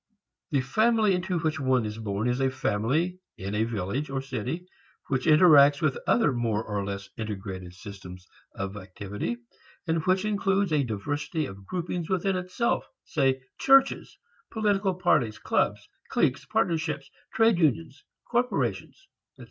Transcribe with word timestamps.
The 0.49 0.61
family 0.61 1.13
into 1.13 1.37
which 1.37 1.59
one 1.59 1.85
is 1.85 1.99
born 1.99 2.27
is 2.27 2.39
a 2.39 2.49
family 2.49 3.19
in 3.37 3.53
a 3.53 3.65
village 3.65 4.09
or 4.09 4.19
city 4.19 4.65
which 5.09 5.27
interacts 5.27 5.79
with 5.79 5.95
other 6.07 6.33
more 6.33 6.63
or 6.63 6.83
less 6.83 7.09
integrated 7.17 7.75
systems 7.75 8.25
of 8.55 8.75
activity, 8.77 9.37
and 9.85 10.03
which 10.07 10.25
includes 10.25 10.73
a 10.73 10.81
diversity 10.81 11.45
of 11.45 11.67
groupings 11.67 12.09
within 12.09 12.35
itself, 12.35 12.89
say, 13.03 13.43
churches, 13.59 14.17
political 14.49 14.95
parties, 14.95 15.37
clubs, 15.37 15.87
cliques, 16.09 16.45
partnerships, 16.45 17.11
trade 17.35 17.59
unions, 17.59 18.03
corporations, 18.25 19.07
etc. 19.33 19.39